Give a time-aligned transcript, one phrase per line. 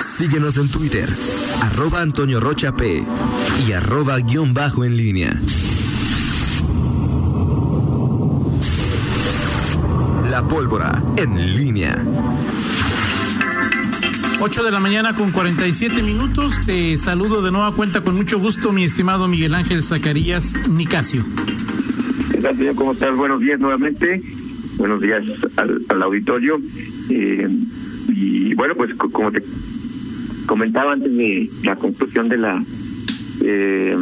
[0.00, 1.08] Síguenos en Twitter,
[1.62, 3.02] arroba Antonio Rocha P
[3.66, 5.32] y arroba guion bajo en línea.
[10.30, 11.96] La pólvora en línea.
[14.40, 16.60] 8 de la mañana con 47 minutos.
[16.66, 21.24] Te saludo de nueva cuenta con mucho gusto, mi estimado Miguel Ángel Zacarías Nicasio.
[22.38, 23.16] Gracias, ¿cómo estás?
[23.16, 24.20] Buenos días nuevamente.
[24.76, 25.24] Buenos días
[25.56, 26.56] al, auditorio.
[27.08, 27.48] Eh,
[28.08, 29.42] y bueno, pues como te
[30.46, 32.62] comentaba antes de la conclusión de la
[33.42, 33.96] eh,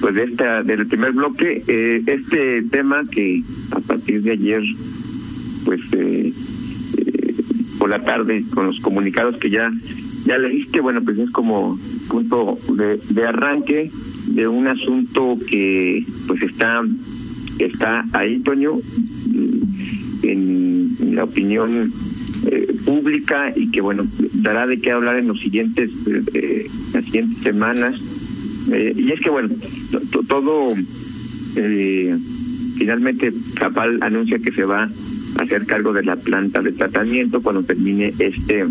[0.00, 4.62] pues de esta del primer bloque eh, este tema que a partir de ayer
[5.64, 6.30] pues eh,
[6.98, 7.34] eh,
[7.78, 9.70] por la tarde con los comunicados que ya
[10.26, 11.78] ya leíste bueno pues es como
[12.10, 13.90] punto de, de arranque
[14.28, 16.82] de un asunto que pues está
[17.58, 18.74] está ahí Toño
[20.22, 21.90] en, la opinión
[22.46, 25.90] eh, pública y que bueno dará de qué hablar en los siguientes
[26.34, 27.94] eh, las siguientes semanas.
[28.72, 29.48] Eh, y es que bueno
[30.26, 30.68] todo
[31.56, 32.16] eh,
[32.76, 37.62] finalmente Capal anuncia que se va a hacer cargo de la planta de tratamiento cuando
[37.62, 38.64] termine este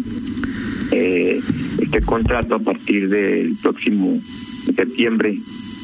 [0.92, 1.40] eh,
[1.82, 5.38] este contrato a partir del próximo septiembre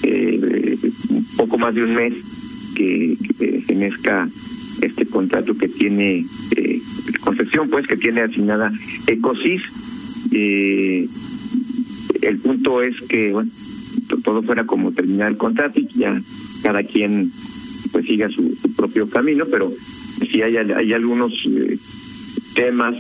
[0.04, 0.78] eh,
[1.10, 2.14] un poco más de un mes
[2.76, 3.74] que, que se
[4.82, 6.26] este contrato que tiene
[6.56, 6.82] eh,
[7.30, 8.72] concesión pues que tiene asignada
[9.06, 9.62] Ecosis
[10.32, 11.08] eh,
[12.24, 13.52] el punto es que bueno
[14.24, 16.20] todo fuera como terminar el contrato y ya
[16.64, 17.32] cada quien
[17.92, 19.72] pues siga su, propio camino pero
[20.28, 21.78] si hay hay algunos eh,
[22.56, 22.98] temas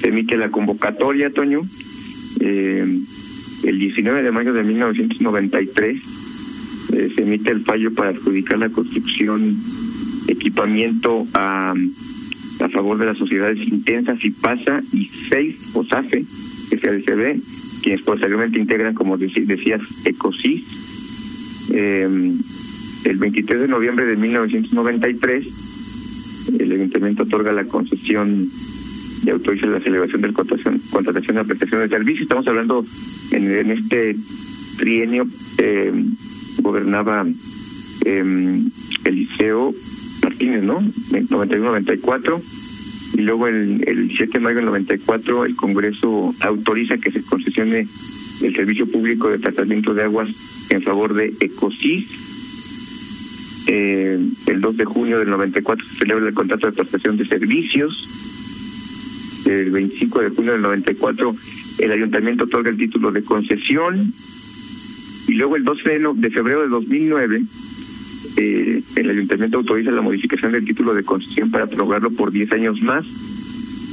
[0.00, 1.60] se emite la convocatoria, Toño.
[2.40, 3.00] Eh,
[3.68, 5.96] el 19 de mayo de 1993
[6.92, 9.56] eh, se emite el fallo para adjudicar la construcción,
[10.28, 11.74] equipamiento a,
[12.60, 17.40] a favor de las sociedades intensas y pasa y seis OSAFE, SB,
[17.82, 21.70] quienes posteriormente integran, como decías, ECOSIS.
[21.74, 22.32] Eh,
[23.04, 25.46] el 23 de noviembre de 1993,
[26.60, 28.48] el Ayuntamiento otorga la concesión
[29.24, 32.22] y autoriza la celebración de contratación, contratación de prestación de servicio.
[32.22, 32.84] Estamos hablando
[33.32, 34.16] en, en este
[34.76, 35.26] trienio,
[35.58, 35.92] eh,
[36.62, 37.26] gobernaba
[38.04, 38.62] eh,
[39.04, 39.74] Eliseo
[40.22, 40.80] Martínez, ¿no?
[40.80, 42.42] 91-94.
[43.14, 47.86] Y luego el, el 7 de mayo del 94 el Congreso autoriza que se concesione
[48.42, 52.34] el servicio público de tratamiento de aguas en favor de Ecosis.
[53.68, 59.44] Eh, el 2 de junio del 94 se celebra el contrato de prestación de servicios.
[59.46, 61.34] El 25 de junio del 94
[61.78, 64.12] el ayuntamiento otorga el título de concesión.
[65.28, 67.42] Y luego el 12 de, febrero de 2009
[68.36, 72.82] eh, el ayuntamiento autoriza la modificación del título de concesión para prorrogarlo por 10 años
[72.82, 73.06] más,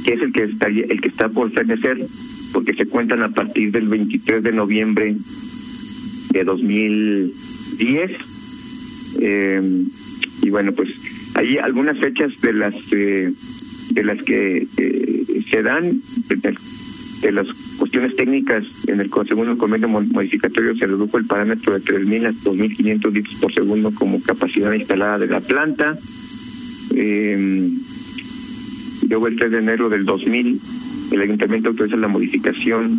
[0.04, 1.98] que es el que está el que está por fenecer,
[2.52, 5.16] porque se cuentan a partir del 23 de noviembre
[6.32, 8.12] de 2010.
[9.20, 9.84] Eh,
[10.42, 10.90] y bueno, pues
[11.36, 13.32] hay algunas fechas de las eh,
[13.90, 16.00] de las que eh, se dan
[17.24, 17.48] de, las
[17.78, 23.12] cuestiones técnicas en el segundo convenio modificatorio se redujo el parámetro de 3.000 a 2.500
[23.12, 25.96] litros por segundo como capacidad instalada de la planta.
[26.94, 27.70] Eh,
[29.08, 30.60] luego el 3 de enero del 2000
[31.12, 32.98] el ayuntamiento autoriza la modificación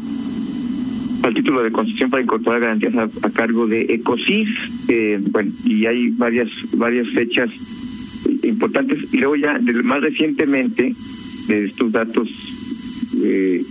[1.24, 4.50] al título de concesión para incorporar garantías a, cargo de Ecosis,
[4.90, 7.50] eh, bueno, y hay varias varias fechas
[8.44, 9.12] importantes.
[9.14, 10.94] Y luego ya, más recientemente,
[11.48, 12.30] de estos datos
[13.24, 13.64] eh,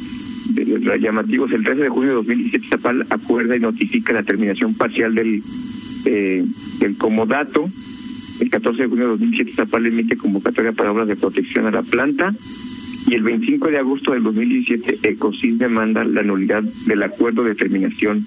[1.01, 5.43] llamativos, el 13 de junio de 2017 Zapal acuerda y notifica la terminación parcial del,
[6.07, 6.45] eh,
[6.81, 7.65] del comodato.
[8.41, 11.83] El 14 de junio de 2017 Zapal emite convocatoria para obras de protección a la
[11.83, 12.33] planta
[13.07, 18.25] y el 25 de agosto del 2017 Ecosis demanda la nulidad del acuerdo de terminación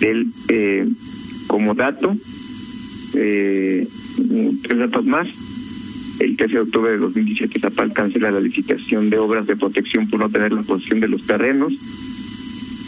[0.00, 0.86] del eh,
[1.46, 2.14] comodato.
[3.14, 3.86] Eh,
[4.62, 5.28] tres datos más.
[6.20, 10.20] El 13 de octubre de 2017 Zapal cancela la licitación de obras de protección por
[10.20, 11.74] no tener la posesión de los terrenos.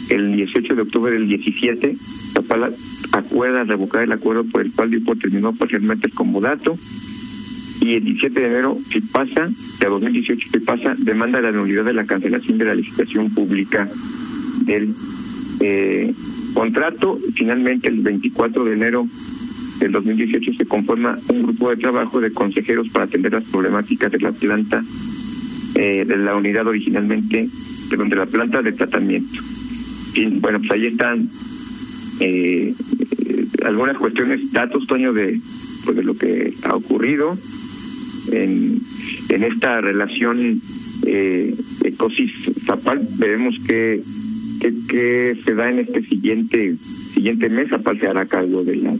[0.09, 1.95] El 18 de octubre del 17
[2.33, 2.73] Zapal
[3.13, 6.77] acuerda revocar el acuerdo por el cual Dipo terminó parcialmente el comodato
[7.81, 8.77] y el 17 de enero,
[9.11, 9.49] pasa,
[9.79, 13.89] de 2018, si pasa, demanda la nulidad de la cancelación de la licitación pública
[14.65, 14.93] del
[15.61, 16.13] eh,
[16.53, 17.17] contrato.
[17.33, 19.07] Finalmente, el 24 de enero
[19.81, 24.19] del 2018 se conforma un grupo de trabajo de consejeros para atender las problemáticas de
[24.19, 24.83] la planta,
[25.75, 27.49] eh, de la unidad originalmente,
[27.89, 29.41] perdón, de la planta de tratamiento.
[30.39, 31.27] Bueno, pues ahí están
[32.19, 32.73] eh,
[33.65, 35.39] algunas cuestiones, datos, Toño, de,
[35.85, 37.35] pues de lo que ha ocurrido
[38.31, 38.79] en,
[39.29, 40.61] en esta relación
[41.07, 43.01] eh, Ecosis-Zapal.
[43.17, 44.01] Veremos qué,
[44.87, 47.69] qué, se da en este siguiente siguiente mes.
[47.69, 48.93] Zapal se hará cargo de la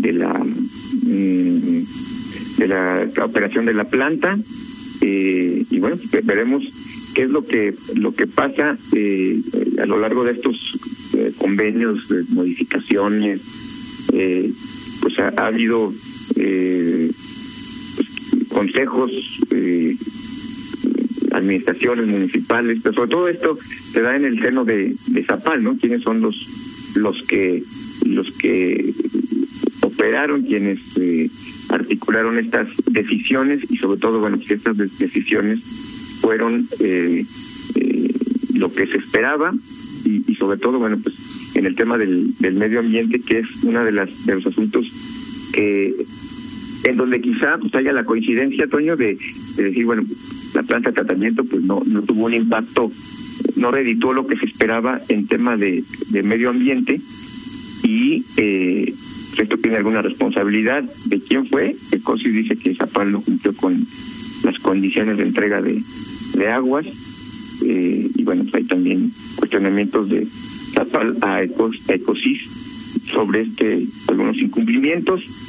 [0.00, 1.84] de la mm,
[2.58, 4.36] de la, operación de la planta
[5.00, 6.64] eh, y bueno veremos
[7.14, 9.40] qué es lo que lo que pasa eh,
[9.80, 13.40] a lo largo de estos eh, convenios modificaciones
[15.00, 15.92] pues ha, ha habido
[16.36, 17.10] eh,
[18.48, 19.12] consejos,
[19.50, 19.96] eh,
[21.32, 23.58] administraciones municipales, pero sobre todo esto
[23.92, 25.76] se da en el seno de, de Zapal, ¿no?
[25.76, 27.62] ¿Quiénes son los los que
[28.06, 28.92] los que
[30.46, 31.30] quienes eh,
[31.70, 35.60] articularon estas decisiones y sobre todo, bueno, pues estas decisiones
[36.20, 37.24] fueron eh,
[37.76, 38.14] eh,
[38.54, 39.52] lo que se esperaba
[40.04, 43.84] y, sobre todo, bueno, pues en el tema del, del medio ambiente, que es una
[43.84, 44.86] de las de los asuntos
[45.52, 45.94] que
[46.84, 49.18] en donde quizá pues haya la coincidencia, Toño, de,
[49.56, 50.04] decir, bueno,
[50.54, 52.90] la planta de tratamiento pues no, no tuvo un impacto,
[53.56, 57.00] no reditó lo que se esperaba en tema de, de medio ambiente
[57.82, 58.94] y eh,
[59.42, 61.74] esto tiene alguna responsabilidad de quién fue.
[61.92, 63.86] El COSI dice que Zapal no cumplió con
[64.44, 65.80] las condiciones de entrega de,
[66.34, 66.86] de aguas
[67.64, 72.48] eh, y bueno, pues hay también cuestionamientos de Zapal a, Ecos, a Ecosis
[73.12, 75.48] sobre este algunos incumplimientos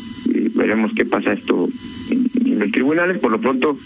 [0.56, 1.70] veremos qué pasa esto
[2.12, 3.20] en, los tribunales.
[3.20, 3.78] Por lo pronto,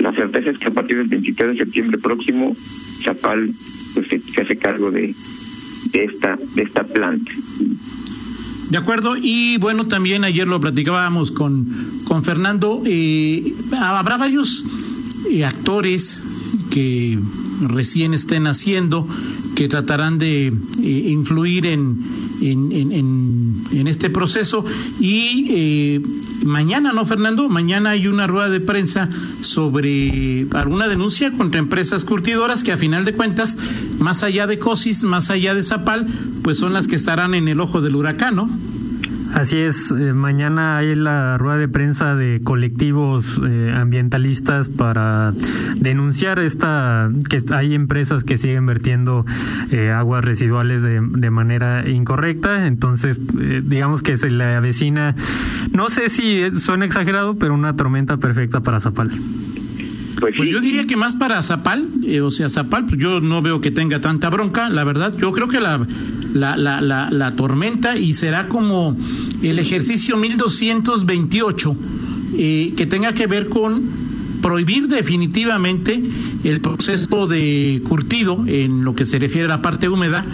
[0.00, 2.56] la certeza es que a partir del 23 de septiembre próximo,
[3.00, 3.50] Chapal
[3.94, 5.14] pues, se, hace cargo de,
[5.92, 7.32] de, esta, de esta planta.
[8.70, 11.66] De acuerdo, y bueno, también ayer lo platicábamos con,
[12.04, 14.64] con Fernando, eh, habrá varios
[15.28, 16.22] eh, actores
[16.70, 17.18] que
[17.60, 19.06] recién estén haciendo,
[19.56, 20.52] que tratarán de eh,
[21.08, 21.98] influir en,
[22.40, 24.64] en, en, en, este proceso.
[25.00, 26.00] Y eh,
[26.44, 27.48] mañana, ¿no, Fernando?
[27.48, 29.08] Mañana hay una rueda de prensa
[29.42, 33.58] sobre alguna denuncia contra empresas curtidoras que a final de cuentas,
[33.98, 36.06] más allá de COSIS, más allá de Zapal,
[36.42, 38.48] pues son las que estarán en el ojo del huracán, ¿no?
[39.34, 45.32] Así es, eh, mañana hay la rueda de prensa de colectivos eh, ambientalistas para
[45.76, 49.24] denunciar esta que hay empresas que siguen vertiendo
[49.70, 53.18] eh, aguas residuales de, de, manera incorrecta, entonces
[53.62, 55.14] digamos que se le avecina,
[55.72, 59.10] no sé si suena exagerado, pero una tormenta perfecta para Zapal.
[60.18, 61.88] Pues, pues yo diría que más para Zapal,
[62.22, 65.14] o sea, Zapal, pues yo no veo que tenga tanta bronca, la verdad.
[65.16, 65.80] Yo creo que la,
[66.34, 68.96] la, la, la, la tormenta y será como
[69.42, 71.76] el ejercicio 1228
[72.38, 73.82] eh, que tenga que ver con
[74.40, 76.02] prohibir definitivamente
[76.44, 80.24] el proceso de curtido en lo que se refiere a la parte húmeda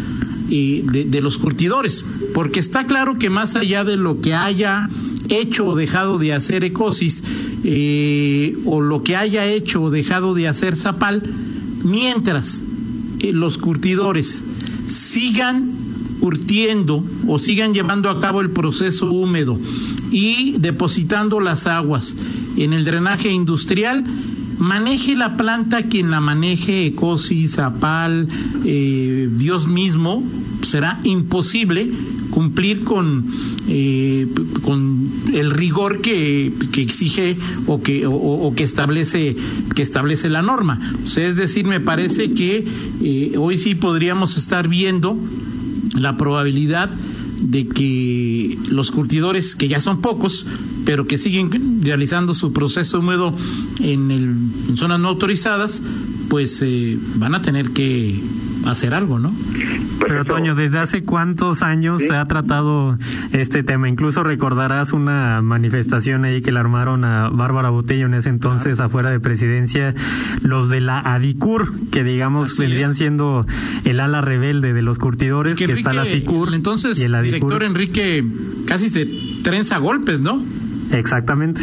[0.49, 4.89] eh, de, los curtidores, porque está claro que más allá de lo que haya
[5.29, 7.23] hecho o dejado de hacer Ecosis,
[7.65, 11.21] eh, o lo que haya hecho o dejado de hacer Zapal,
[11.83, 12.65] mientras
[13.19, 14.45] eh, los curtidores
[14.87, 15.73] sigan
[16.21, 19.59] curtiendo o sigan llevando a cabo el proceso húmedo
[20.11, 22.17] y depositando las aguas
[22.57, 24.05] en el drenaje industrial,
[24.59, 28.29] maneje la planta quien la maneje, Ecosis, Zapal,
[28.65, 30.23] eh, Dios mismo,
[30.63, 31.91] será imposible
[32.31, 33.25] cumplir con,
[33.69, 34.27] eh,
[34.63, 39.37] con el rigor que, que exige o que, o, que establece
[39.75, 40.79] que establece la norma.
[41.17, 42.67] Es decir, me parece que
[43.03, 45.17] eh, hoy sí podríamos estar viendo
[45.99, 46.91] la probabilidad
[47.41, 50.47] de que los curtidores, que ya son pocos,
[50.85, 53.35] pero que siguen realizando su proceso húmedo
[53.81, 54.37] en, el,
[54.69, 55.83] en zonas no autorizadas,
[56.29, 58.19] pues eh, van a tener que
[58.67, 59.31] hacer algo, ¿no?
[59.31, 62.99] Pues Pero Toño, ¿desde hace cuántos años se ha tratado
[63.33, 63.89] este tema?
[63.89, 69.11] Incluso recordarás una manifestación ahí que le armaron a Bárbara Botello en ese entonces afuera
[69.11, 69.95] de presidencia,
[70.43, 73.47] los de la ADICUR, que digamos vendrían siendo
[73.85, 76.55] el ala rebelde de los curtidores, que, está la SICUR.
[76.55, 78.25] entonces, el director Enrique
[78.67, 79.07] casi se
[79.43, 80.43] trenza golpes, ¿no?
[80.93, 81.61] Exactamente.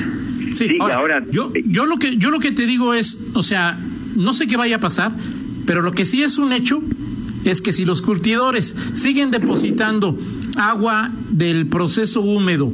[0.53, 3.77] Sí, ahora, yo, yo lo que yo lo que te digo es, o sea,
[4.15, 5.11] no sé qué vaya a pasar,
[5.65, 6.81] pero lo que sí es un hecho
[7.45, 10.17] es que si los curtidores siguen depositando
[10.57, 12.71] agua del proceso húmedo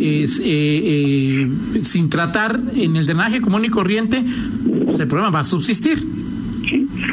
[0.00, 1.48] eh, eh,
[1.82, 4.22] sin tratar en el drenaje común y corriente,
[4.84, 5.98] pues el problema va a subsistir.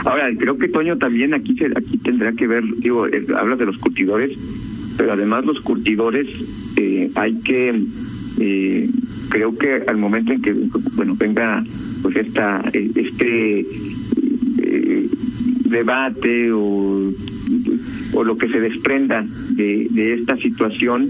[0.06, 3.78] Ahora, creo que Toño también aquí aquí tendrá que ver, digo, eh, hablas de los
[3.78, 4.38] curtidores,
[4.98, 6.28] pero además los curtidores
[7.16, 7.80] hay que,
[9.30, 10.54] creo que al momento en que,
[10.96, 11.64] bueno, venga
[12.02, 13.66] pues esta este
[15.72, 17.12] debate o,
[18.14, 21.10] o lo que se desprenda de, de esta situación,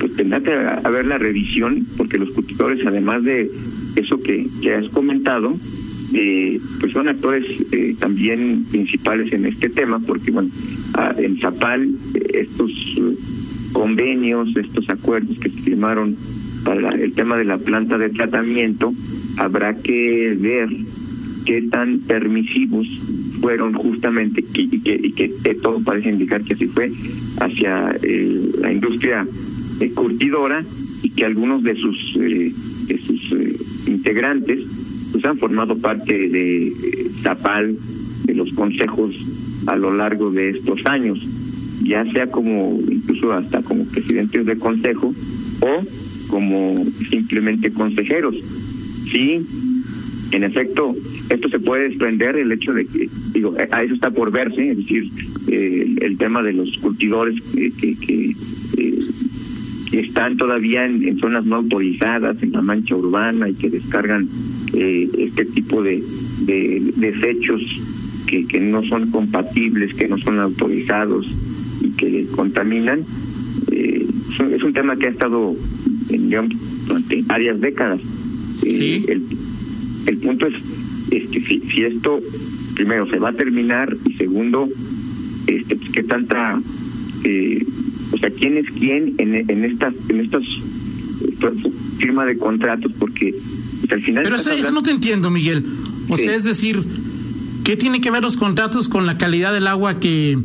[0.00, 3.50] pues tendrá que haber la revisión, porque los cultivadores, además de
[3.96, 5.54] eso que, que has comentado,
[6.14, 10.50] eh, pues son actores eh, también principales en este tema, porque bueno,
[11.16, 11.88] en Zapal
[12.34, 13.00] estos
[13.72, 16.14] convenios, estos acuerdos que se firmaron
[16.64, 18.92] para el tema de la planta de tratamiento,
[19.38, 20.68] habrá que ver
[21.46, 22.86] qué tan permisivos
[23.42, 25.28] fueron justamente, y que, y que,
[25.60, 26.90] todo parece indicar que así fue,
[27.40, 29.26] hacia eh, la industria
[29.80, 30.64] eh, curtidora
[31.02, 32.52] y que algunos de sus, eh,
[32.86, 34.60] de sus integrantes
[35.12, 36.72] pues han formado parte de
[37.20, 37.76] Zapal,
[38.24, 39.14] de los consejos
[39.66, 41.18] a lo largo de estos años,
[41.82, 45.12] ya sea como incluso hasta como presidentes de consejo
[45.60, 45.82] o
[46.28, 48.36] como simplemente consejeros.
[49.10, 49.44] Sí,
[50.30, 50.94] en efecto,
[51.30, 54.76] esto se puede desprender el hecho de que, digo, a eso está por verse, es
[54.76, 55.04] decir,
[55.48, 58.34] eh, el tema de los cultivadores que, que,
[58.78, 58.98] eh,
[59.92, 64.26] están todavía en, zonas no autorizadas, en la mancha urbana y que descargan
[64.74, 66.02] eh, este tipo de,
[66.46, 67.62] de desechos
[68.26, 71.30] que, que no son compatibles, que no son autorizados
[71.82, 73.00] y que contaminan.
[73.70, 75.54] es un tema que ha estado
[76.08, 76.30] en,
[76.86, 78.00] durante varias décadas.
[78.62, 79.04] ¿Sí?
[79.08, 79.22] el,
[80.06, 80.54] el punto es,
[81.20, 82.18] que si, si esto,
[82.74, 84.68] primero, se va a terminar y segundo,
[85.46, 86.60] este, pues, qué tanta,
[87.24, 87.64] eh,
[88.12, 90.44] o sea, quién es quién en, en estas, en estas
[91.98, 93.34] firma de contratos, porque
[93.80, 94.24] pues, al final.
[94.24, 95.64] Pero eso, no te entiendo, Miguel.
[96.08, 96.82] O sea, es decir,
[97.64, 100.38] ¿qué tiene que ver los contratos con la calidad del agua que,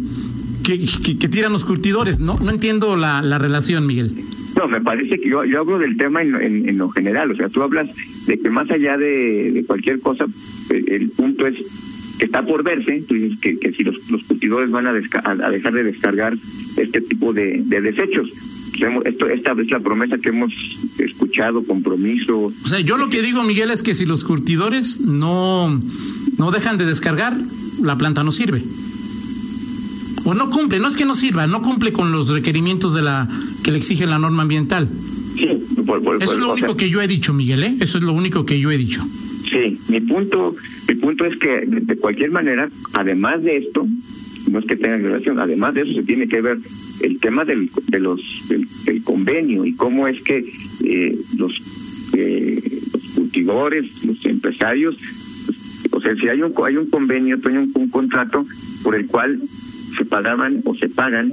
[0.64, 0.80] que,
[1.18, 2.20] que, tiran los curtidores?
[2.20, 4.12] No, no entiendo la, la relación, Miguel.
[4.58, 6.36] No, me parece que yo, yo hablo del tema en,
[6.68, 7.90] en, lo general, o sea, tú hablas
[8.26, 10.26] de que más allá de, cualquier cosa,
[10.70, 11.58] el, punto es
[12.20, 15.50] que está por verse, tú dices que, que si los, los cultivadores van a, a,
[15.50, 16.36] dejar de descargar
[16.78, 18.30] este tipo de, de desechos.
[19.06, 20.54] Esto, esta es la promesa que hemos
[21.00, 22.38] escuchado, compromiso.
[22.38, 25.82] O sea, yo lo que digo, Miguel, es que si los curtidores no,
[26.38, 27.36] no dejan de descargar,
[27.82, 28.62] la planta no sirve
[30.28, 33.30] o no cumple, no es que no sirva, no cumple con los requerimientos de la
[33.64, 34.90] que le exige la norma ambiental.
[35.36, 35.48] Sí,
[36.20, 37.76] Eso es lo único que yo he dicho, Miguel, ¿eh?
[37.80, 39.02] Eso es lo único que yo he dicho.
[39.50, 40.56] Sí, mi punto,
[40.90, 43.88] mi punto es que de cualquier manera, además de esto,
[44.52, 46.58] no es que tenga relación, además de eso se tiene que ver
[47.02, 50.44] el tema del, de los, del, convenio y cómo es que
[50.84, 52.62] eh, los, eh,
[52.94, 54.98] los cultivadores, los empresarios,
[55.92, 58.46] o sea, si hay un, hay un convenio, hay un, un contrato
[58.84, 59.40] por el cual
[59.98, 61.32] se pagaban o se pagan,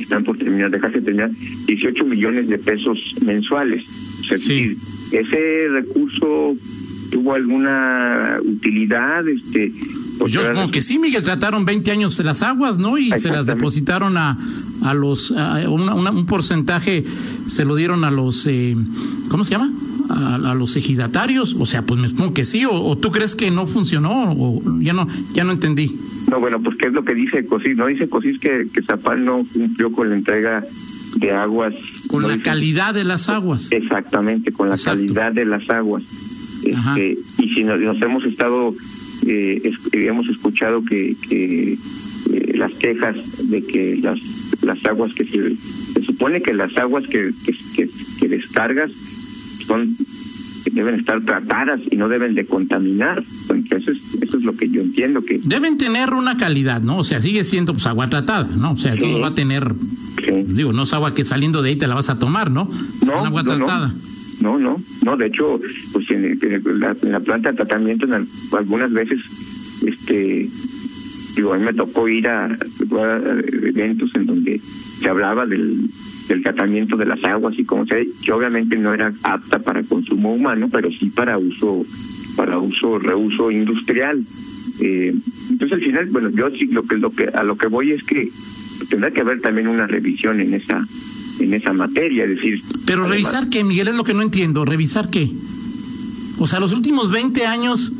[0.00, 1.30] están por terminar, dejarse terminar,
[1.66, 3.86] 18 millones de pesos mensuales.
[4.20, 4.76] O sea, sí.
[5.12, 6.56] ese recurso
[7.10, 9.72] tuvo alguna utilidad, este
[10.18, 12.96] pues yo supongo que sí, Miguel, trataron 20 años de las aguas, ¿no?
[12.96, 14.38] Y se las depositaron a,
[14.82, 17.04] a los, a un porcentaje
[17.46, 18.76] se lo dieron a los, eh,
[19.28, 19.70] ¿cómo se llama?
[20.08, 23.50] A, los ejidatarios, o sea, pues me supongo que sí, o, o, tú crees que
[23.50, 25.96] no funcionó, o ya no, ya no entendí.
[26.30, 27.76] No, bueno, pues qué es lo que dice COSIS.
[27.76, 30.64] No dice COSIS que, que Zapal no cumplió con la entrega
[31.16, 31.74] de aguas.
[32.08, 33.70] Con la calidad de las aguas.
[33.72, 36.02] Exactamente, con la calidad de las aguas.
[36.64, 38.74] Este, y si nos, hemos estado,
[39.26, 44.20] eh, hemos escuchado que, que eh, las quejas de que las
[44.62, 47.30] las aguas que se, se supone que las aguas que,
[47.76, 48.90] que, que, descargas
[49.66, 49.96] son
[50.72, 53.22] deben estar tratadas y no deben de contaminar.
[53.70, 55.40] Eso es, eso es lo que yo entiendo que...
[55.42, 56.98] Deben tener una calidad, ¿no?
[56.98, 58.72] O sea, sigue siendo pues agua tratada, ¿no?
[58.72, 59.72] O sea, todo va a tener...
[60.46, 62.68] Digo, no es agua que saliendo de ahí te la vas a tomar, ¿no?
[63.06, 63.92] No, agua tratada.
[64.42, 64.58] No.
[64.58, 64.82] no, no,
[65.14, 65.60] de hecho,
[65.92, 66.38] pues en,
[66.80, 69.20] la, planta de tratamiento en algunas veces,
[69.86, 70.48] este,
[71.36, 72.48] digo, a mí me tocó ir a,
[73.62, 75.82] eventos en donde se hablaba del,
[76.28, 80.34] del tratamiento de las aguas y como se, que obviamente no era apta para consumo
[80.34, 81.84] humano, pero sí para uso,
[82.36, 84.24] para uso, reuso industrial.
[84.80, 85.14] Eh,
[85.50, 88.02] entonces al final, bueno, yo sí lo que, lo que a lo que voy es
[88.02, 88.28] que
[88.90, 90.84] tendrá que haber también una revisión en esa
[91.40, 92.62] en esa materia, es decir.
[92.84, 94.64] Pero revisar qué, Miguel, es lo que no entiendo.
[94.64, 95.30] ¿Revisar qué?
[96.38, 97.92] O sea, los últimos 20 años,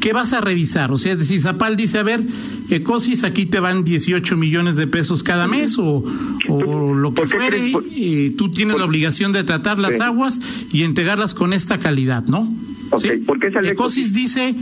[0.00, 0.92] ¿qué vas a revisar?
[0.92, 2.22] O sea, es decir, Zapal dice, a ver,
[2.70, 6.04] Ecosis, aquí te van 18 millones de pesos cada mes o,
[6.48, 10.40] o lo que fuere, y tú tienes la obligación de tratar las aguas
[10.72, 12.48] y entregarlas con esta calidad, ¿no?
[12.92, 13.18] Okay.
[13.18, 14.54] ¿Por qué Ecosis dice,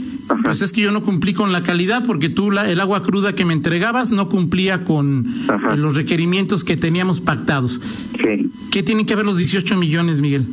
[0.43, 3.33] pues es que yo no cumplí con la calidad porque tú la, el agua cruda
[3.33, 5.25] que me entregabas no cumplía con
[5.77, 7.81] los requerimientos que teníamos pactados.
[8.17, 8.49] Sí.
[8.71, 10.45] ¿Qué tienen que ver los 18 millones, Miguel?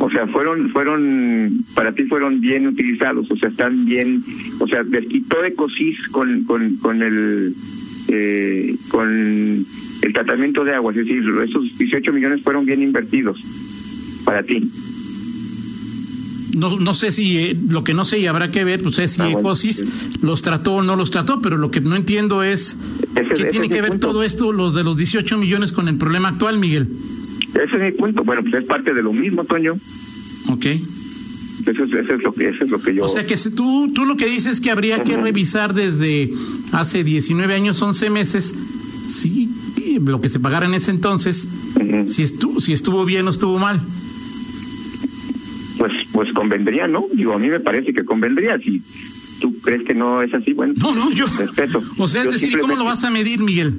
[0.00, 4.22] O sea, fueron, fueron, para ti fueron bien utilizados, o sea, están bien,
[4.58, 7.54] o sea, desquitó Ecosis con, con, con el,
[8.08, 9.64] eh, con
[10.02, 13.40] el tratamiento de agua, es decir, esos 18 millones fueron bien invertidos
[14.24, 14.68] para ti
[16.54, 19.12] no, no sé si eh, lo que no sé y habrá que ver, pues es
[19.12, 19.84] si ah, Ecosis
[20.22, 22.78] los trató o no los trató, pero lo que no entiendo es
[23.34, 26.58] qué tiene que ver todo esto, los de los 18 millones, con el problema actual,
[26.58, 26.88] Miguel.
[27.48, 28.24] Ese es mi punto.
[28.24, 29.74] Bueno, pues es parte de lo mismo, Toño.
[30.48, 30.66] Ok.
[30.66, 33.04] Eso es, eso es, lo que, eso es lo que yo...
[33.04, 36.32] O sea que tú, tú lo que dices es que habría que revisar desde
[36.72, 38.54] hace 19 años, 11 meses,
[39.06, 39.48] sí,
[40.04, 41.48] lo que se pagara en ese entonces,
[42.06, 43.80] si, estuvo, si estuvo bien o estuvo mal
[45.82, 47.06] pues pues convendría, ¿no?
[47.12, 48.56] Digo, a mí me parece que convendría.
[48.56, 48.80] Si
[49.40, 51.82] tú crees que no es así, bueno, no, no, yo respeto.
[51.98, 53.74] O sea, es decir, ¿cómo lo vas a medir, Miguel?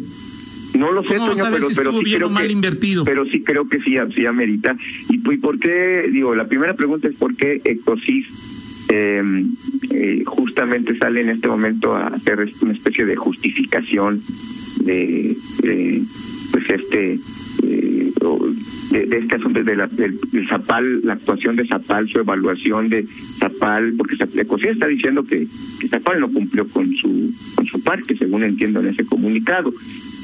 [0.77, 3.05] No lo sé, Toño, pero, si pero sí creo mal que, invertido.
[3.05, 4.75] pero sí creo que sí, sí amerita.
[5.09, 6.09] ¿Y, y por qué?
[6.11, 9.53] Digo, la primera pregunta es por qué Ecosis em,
[9.91, 14.21] eh, justamente sale en este momento a hacer una especie de justificación
[14.83, 16.03] de, de
[16.51, 17.17] pues este
[17.63, 18.11] eh,
[18.91, 23.93] de, este asunto de la, del, Zapal, la actuación de Zapal, su evaluación de Zapal,
[23.97, 25.47] porque Ecosía está diciendo que,
[25.79, 29.73] que, Zapal no cumplió con su con su parte, según entiendo en ese comunicado.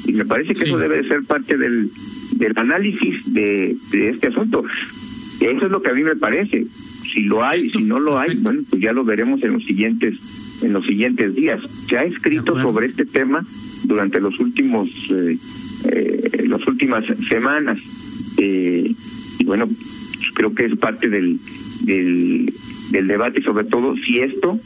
[0.06, 1.90] Y me parece que eso debe de ser parte del,
[2.36, 4.62] del análisis de, de este asunto.
[5.40, 6.66] Eso es lo que a mí me parece.
[6.66, 10.18] Si lo hay, si no lo hay, bueno, pues ya lo veremos en los siguientes
[10.62, 11.60] en los siguientes días.
[11.88, 13.44] Se ha escrito sobre este tema
[13.84, 15.38] durante los últimos eh,
[15.86, 17.78] eh, las últimas semanas.
[18.38, 18.92] Eh,
[19.38, 19.68] y bueno,
[20.34, 21.38] creo que es parte del,
[21.82, 22.52] del,
[22.90, 24.58] del debate, sobre todo si esto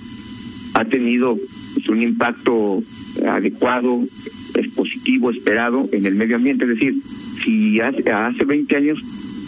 [0.74, 1.36] ha tenido
[1.74, 2.82] pues, un impacto
[3.26, 4.02] adecuado,
[4.56, 6.64] es positivo, esperado en el medio ambiente.
[6.64, 6.94] Es decir,
[7.42, 8.98] si hace, hace 20 años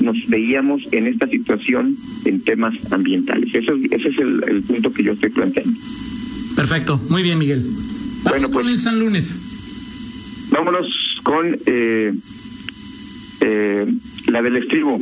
[0.03, 3.55] nos veíamos en esta situación en temas ambientales.
[3.55, 5.73] Eso, ese es el, el punto que yo estoy planteando.
[6.55, 7.63] Perfecto, muy bien, Miguel.
[7.63, 10.49] Vamos bueno, pues, con el San Lunes.
[10.51, 12.13] Vámonos con eh,
[13.41, 13.87] eh,
[14.29, 14.97] la del estribo.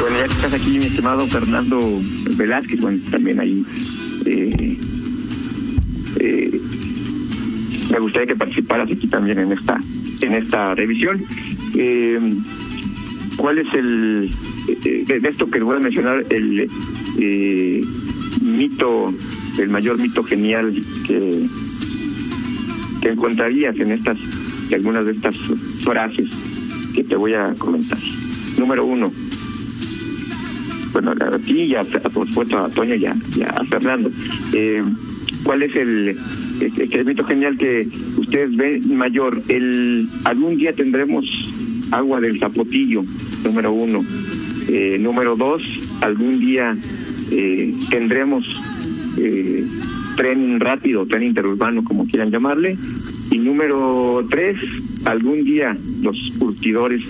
[0.00, 2.00] Bueno, ya estás aquí, mi estimado Fernando
[2.38, 3.62] Velázquez, bueno, también ahí
[4.24, 4.78] eh,
[6.20, 6.60] eh,
[7.92, 9.78] me gustaría que participaras aquí también en esta
[10.22, 11.22] en esta revisión.
[11.76, 12.18] Eh,
[13.36, 14.30] ¿Cuál es el
[14.86, 16.70] eh, de esto que voy a mencionar el
[17.18, 17.84] eh,
[18.56, 19.12] mito,
[19.58, 20.74] el mayor mito genial
[21.06, 21.46] que,
[23.02, 24.18] que encontrarías en estas,
[24.72, 25.36] algunas de estas
[25.84, 26.30] frases
[26.94, 27.98] que te voy a comentar.
[28.58, 29.12] Número uno,
[30.92, 33.14] bueno, a ti y a, por supuesto a Toño y a,
[33.68, 34.10] Fernando,
[34.52, 34.82] eh,
[35.44, 36.16] ¿cuál es el,
[36.60, 39.40] el, mito genial que ustedes ven mayor?
[39.48, 41.24] El algún día tendremos
[41.92, 43.04] agua del zapotillo,
[43.44, 44.04] número uno.
[44.68, 45.62] Eh, número dos,
[46.02, 46.76] algún día
[47.30, 48.44] eh, tendremos
[49.18, 49.64] eh,
[50.16, 52.76] tren rápido, tren interurbano, como quieran llamarle.
[53.30, 54.58] Y número tres,
[55.04, 57.02] algún día los curtidores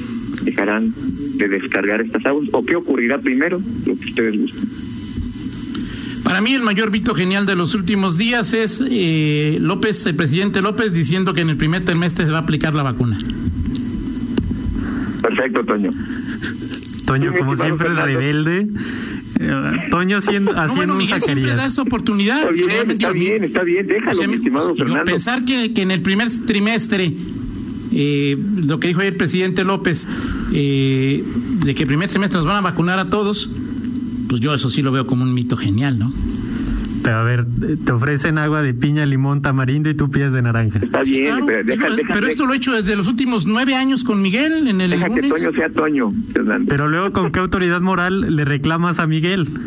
[0.43, 0.93] dejarán
[1.37, 2.49] de descargar estas aguas.
[2.53, 3.61] ¿O qué ocurrirá primero?
[3.87, 4.69] Lo que ustedes gusten.
[6.25, 10.61] Para mí el mayor vito genial de los últimos días es eh, López, el presidente
[10.61, 13.19] López, diciendo que en el primer trimestre se va a aplicar la vacuna.
[15.23, 15.91] Perfecto, Toño.
[17.07, 18.67] Toño, como siempre, rebelde
[19.91, 22.41] Toño haciendo, No, bueno, Miguel siempre da esa oportunidad.
[22.41, 25.05] Está bien, está bien, está bien, déjalo, O sea, mi estimado Fernando.
[25.05, 27.13] pensar que, que en el primer trimestre,
[27.93, 28.37] eh,
[28.67, 30.07] lo que dijo ayer el presidente López,
[30.53, 31.23] eh,
[31.65, 33.51] de que el primer semestre nos van a vacunar a todos,
[34.29, 36.13] pues yo eso sí lo veo como un mito genial, ¿no?
[37.03, 37.47] Pero a ver,
[37.85, 40.79] te ofrecen agua de piña, limón, tamarindo y tú pides de naranja.
[40.83, 43.09] Está Sí, bien, claro, pero, deja, digo, deja- pero esto lo he hecho desde los
[43.09, 45.31] últimos nueve años con Miguel en el deja que lunes.
[45.43, 46.67] Toño sea Toño, Fernando.
[46.69, 49.49] Pero luego, ¿con qué autoridad moral le reclamas a Miguel?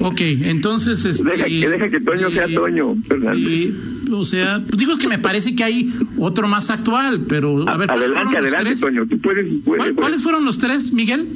[0.00, 1.04] Ok, entonces...
[1.04, 3.38] Este, Deja que- deja que Toño sea Toño, Fernando.
[3.48, 3.72] eh,
[4.12, 7.86] o sea, pues digo que me parece que hay otro más actual, pero a ver,
[7.88, 8.80] ¿cuáles adelante, adelante, tres?
[8.80, 9.06] Toño.
[9.06, 9.94] Tú puedes, puedes, ¿Cuál- puedes.
[9.94, 11.26] ¿Cuáles fueron los tres, Miguel?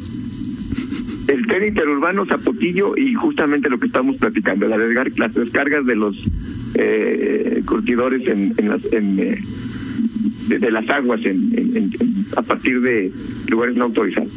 [1.29, 5.97] El tren interurbano Zapotillo y justamente lo que estamos platicando, la desgar- las descargas de
[5.97, 6.17] los
[6.75, 9.39] eh, curtidores en, en las, en, eh,
[10.49, 11.91] de, de las aguas en,
[12.37, 13.11] a partir de
[13.49, 14.31] lugares no autorizados.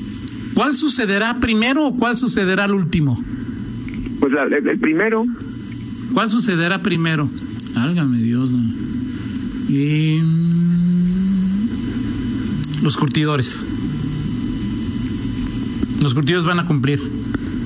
[0.55, 3.23] ¿Cuál sucederá primero o cuál sucederá al último?
[4.19, 5.25] Pues la- el, el primero,
[6.13, 7.29] ¿Cuál sucederá primero?
[7.75, 8.49] Álgame Dios.
[8.51, 8.57] no.
[9.69, 10.19] Y,
[12.79, 13.63] mm, los curtidores.
[16.01, 16.99] Los curtidores van a cumplir.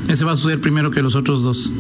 [0.08, 1.72] Ese va a suceder primero que los otros dos.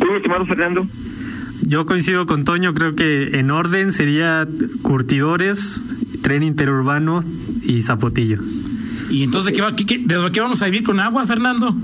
[0.00, 0.86] ¿tú, estimado Fernando?
[1.62, 4.46] Yo coincido con Toño, creo que en orden sería
[4.82, 5.80] curtidores,
[6.22, 7.24] tren interurbano
[7.62, 8.38] y zapotillo.
[9.10, 11.74] ¿Y entonces de qué, va- qué- qué- de qué vamos a vivir con agua, Fernando?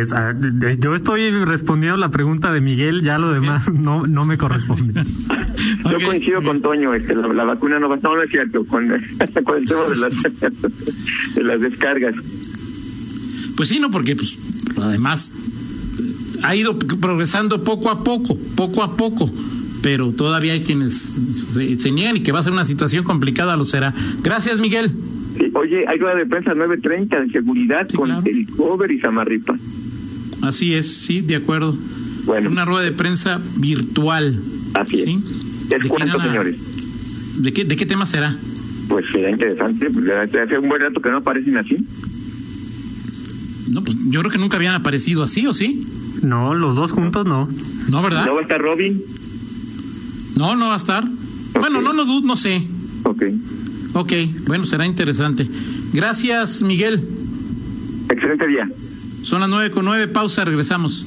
[0.00, 0.32] Es- a-
[0.78, 5.02] Yo estoy respondiendo la pregunta de Miguel, ya lo demás no, no me corresponde.
[5.90, 8.88] Yo coincido con Toño, este, la, la vacuna no va no, no es cierto, con,
[9.44, 12.14] con el tema de las, de las descargas.
[13.56, 14.38] Pues sí, no, porque pues,
[14.76, 15.32] además
[16.42, 19.30] ha ido progresando poco a poco, poco a poco,
[19.82, 20.94] pero todavía hay quienes
[21.54, 23.94] se, se niegan y que va a ser una situación complicada, lo será.
[24.22, 24.90] Gracias, Miguel.
[25.38, 28.22] Sí, oye, hay rueda de prensa 9.30 de seguridad Sí, con claro.
[28.26, 29.56] el cover y Samarripa.
[30.42, 31.76] Así es, sí, de acuerdo.
[32.24, 32.50] Bueno.
[32.50, 34.38] Una rueda de prensa virtual.
[34.74, 35.04] Así es.
[35.04, 35.18] ¿sí?
[35.24, 36.56] Es ¿De qué cuento, señores.
[37.42, 38.36] ¿De qué, ¿De qué tema será?
[38.88, 41.76] Pues será interesante, pues hace un buen rato que no aparecen así.
[43.70, 45.84] No, pues yo creo que nunca habían aparecido así, ¿o sí?
[46.22, 47.48] No, los dos juntos no.
[47.88, 48.26] No, ¿verdad?
[48.26, 49.02] ¿No va a estar Robin?
[50.36, 51.04] No, no va a estar.
[51.58, 52.62] Bueno, no lo dudo, no sé.
[53.02, 53.24] Ok.
[53.94, 54.12] Ok,
[54.46, 55.46] bueno, será interesante.
[55.92, 57.02] Gracias, Miguel.
[58.10, 58.68] Excelente día.
[59.22, 61.06] Son las nueve con nueve, pausa, regresamos.